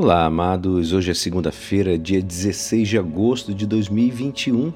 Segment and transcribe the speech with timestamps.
[0.00, 0.92] Olá, amados.
[0.92, 4.72] Hoje é segunda-feira, dia 16 de agosto de 2021.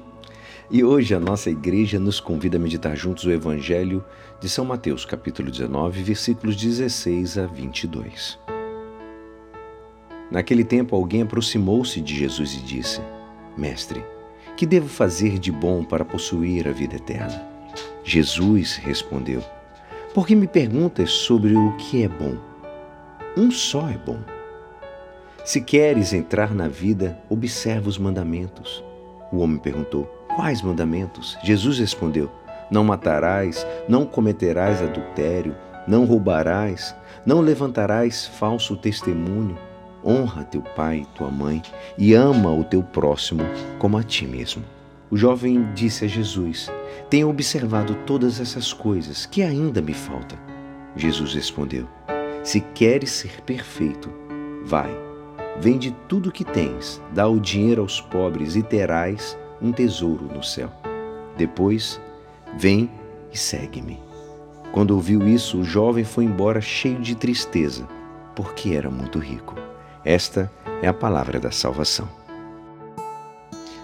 [0.69, 4.03] E hoje a nossa igreja nos convida a meditar juntos o Evangelho
[4.41, 8.37] de São Mateus, capítulo 19, versículos 16 a 22.
[10.29, 12.99] Naquele tempo, alguém aproximou-se de Jesus e disse:
[13.57, 14.03] Mestre,
[14.57, 17.47] que devo fazer de bom para possuir a vida eterna?
[18.03, 19.41] Jesus respondeu:
[20.13, 22.35] Por que me perguntas sobre o que é bom?
[23.37, 24.19] Um só é bom.
[25.43, 28.81] Se queres entrar na vida, observa os mandamentos.
[29.29, 30.05] O homem perguntou:
[30.37, 31.37] Quais mandamentos?
[31.43, 32.31] Jesus respondeu:
[32.71, 35.53] Não matarás, não cometerás adultério,
[35.85, 39.57] não roubarás, não levantarás falso testemunho,
[40.01, 41.61] honra teu pai e tua mãe
[41.97, 43.43] e ama o teu próximo
[43.77, 44.63] como a ti mesmo.
[45.11, 46.71] O jovem disse a Jesus:
[47.09, 50.39] Tenho observado todas essas coisas, que ainda me falta.
[50.95, 51.85] Jesus respondeu:
[52.45, 54.09] Se queres ser perfeito,
[54.63, 55.12] vai
[55.59, 60.43] Vende tudo o que tens, dá o dinheiro aos pobres e terás um tesouro no
[60.43, 60.71] céu.
[61.37, 62.01] Depois,
[62.57, 62.89] vem
[63.31, 63.99] e segue-me.
[64.71, 67.87] Quando ouviu isso, o jovem foi embora cheio de tristeza,
[68.35, 69.55] porque era muito rico.
[70.03, 70.51] Esta
[70.81, 72.09] é a palavra da salvação.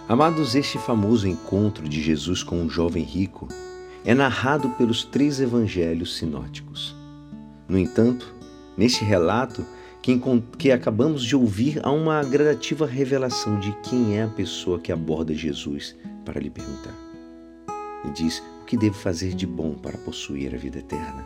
[0.08, 3.48] Amados, este famoso encontro de Jesus com um jovem rico
[4.04, 6.96] é narrado pelos três evangelhos sinóticos.
[7.68, 8.34] No entanto,
[8.76, 9.64] neste relato,
[10.02, 10.20] que,
[10.58, 15.34] que acabamos de ouvir, há uma gradativa revelação de quem é a pessoa que aborda
[15.34, 16.94] Jesus para lhe perguntar.
[18.04, 21.26] Ele diz: O que devo fazer de bom para possuir a vida eterna?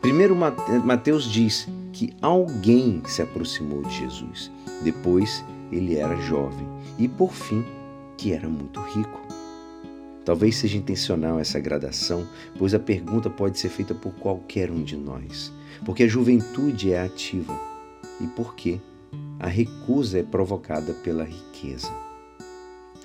[0.00, 0.36] Primeiro,
[0.84, 4.50] Mateus diz que alguém se aproximou de Jesus.
[4.82, 6.66] Depois, ele era jovem.
[6.98, 7.64] E, por fim,
[8.16, 9.20] que era muito rico.
[10.24, 14.94] Talvez seja intencional essa gradação, pois a pergunta pode ser feita por qualquer um de
[14.94, 15.50] nós,
[15.86, 17.58] porque a juventude é ativa
[18.20, 18.80] e por que
[19.38, 21.90] a recusa é provocada pela riqueza.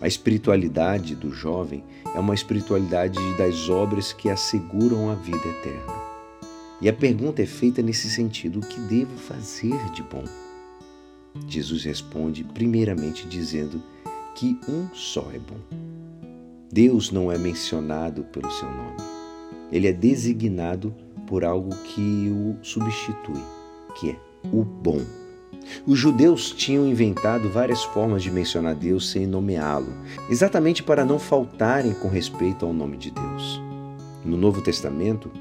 [0.01, 1.83] A espiritualidade do jovem
[2.13, 5.93] é uma espiritualidade das obras que asseguram a vida eterna.
[6.81, 10.23] E a pergunta é feita nesse sentido: o que devo fazer de bom?
[11.47, 13.81] Jesus responde, primeiramente, dizendo
[14.35, 15.59] que um só é bom.
[16.71, 18.97] Deus não é mencionado pelo seu nome.
[19.71, 20.93] Ele é designado
[21.27, 23.41] por algo que o substitui,
[23.99, 25.01] que é o bom.
[25.85, 29.93] Os judeus tinham inventado várias formas de mencionar Deus sem nomeá-lo,
[30.29, 33.61] exatamente para não faltarem com respeito ao nome de Deus.
[34.25, 35.31] No Novo Testamento,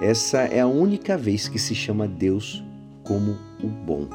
[0.00, 2.62] essa é a única vez que se chama Deus
[3.02, 4.08] como o bom.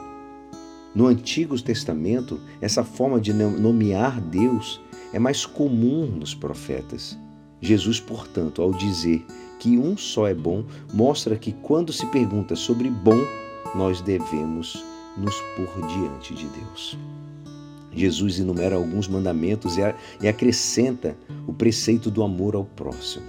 [0.93, 4.81] No Antigo Testamento, essa forma de nomear Deus
[5.13, 7.17] é mais comum nos profetas.
[7.61, 9.25] Jesus, portanto, ao dizer
[9.59, 10.63] que um só é bom,
[10.93, 13.19] mostra que quando se pergunta sobre bom,
[13.75, 14.83] nós devemos
[15.17, 16.97] nos pôr diante de Deus.
[17.91, 19.75] Jesus enumera alguns mandamentos
[20.21, 23.25] e acrescenta o preceito do amor ao próximo.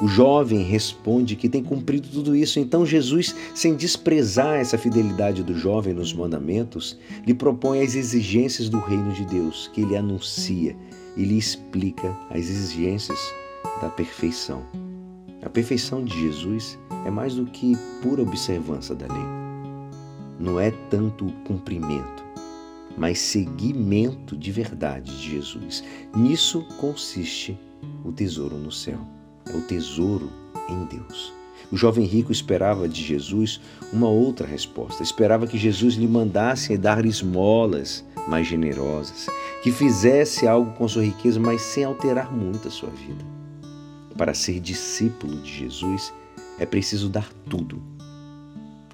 [0.00, 5.58] O jovem responde que tem cumprido tudo isso, então Jesus, sem desprezar essa fidelidade do
[5.58, 6.96] jovem nos mandamentos,
[7.26, 10.76] lhe propõe as exigências do reino de Deus, que ele anuncia
[11.16, 13.18] e lhe explica as exigências
[13.82, 14.62] da perfeição.
[15.42, 19.37] A perfeição de Jesus é mais do que pura observância da lei
[20.38, 22.24] não é tanto o cumprimento,
[22.96, 25.82] mas seguimento de verdade de Jesus.
[26.14, 27.58] Nisso consiste
[28.04, 28.98] o tesouro no céu.
[29.46, 30.30] É o tesouro
[30.68, 31.32] em Deus.
[31.70, 33.60] O jovem rico esperava de Jesus
[33.92, 35.02] uma outra resposta.
[35.02, 39.26] Esperava que Jesus lhe mandasse dar esmolas mais generosas,
[39.62, 43.24] que fizesse algo com sua riqueza, mas sem alterar muito a sua vida.
[44.16, 46.12] Para ser discípulo de Jesus,
[46.58, 47.82] é preciso dar tudo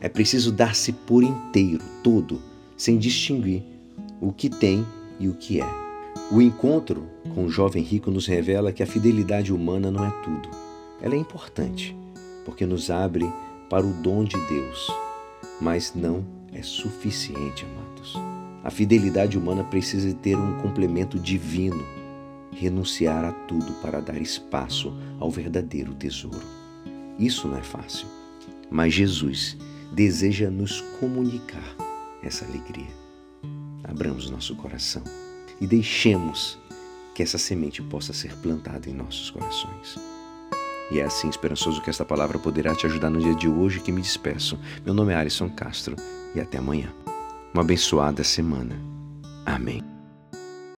[0.00, 2.41] é preciso dar-se por inteiro, todo,
[2.77, 3.62] sem distinguir
[4.21, 4.84] o que tem
[5.19, 5.69] e o que é.
[6.31, 10.49] O encontro com o jovem rico nos revela que a fidelidade humana não é tudo.
[11.00, 11.97] Ela é importante,
[12.44, 13.31] porque nos abre
[13.69, 14.91] para o dom de Deus,
[15.60, 18.15] mas não é suficiente, amados.
[18.62, 21.85] A fidelidade humana precisa ter um complemento divino,
[22.52, 26.40] renunciar a tudo para dar espaço ao verdadeiro tesouro.
[27.19, 28.06] Isso não é fácil,
[28.70, 29.56] mas Jesus
[29.94, 31.75] deseja nos comunicar
[32.23, 32.91] essa alegria.
[33.85, 35.02] Abramos nosso coração
[35.61, 36.58] e deixemos
[37.14, 39.96] que essa semente possa ser plantada em nossos corações.
[40.91, 43.93] E é assim, esperançoso, que esta palavra poderá te ajudar no dia de hoje que
[43.93, 44.58] me despeço.
[44.85, 45.97] Meu nome é Alisson Castro
[46.35, 46.93] e até amanhã.
[47.52, 48.76] Uma abençoada semana.
[49.47, 49.94] Amém.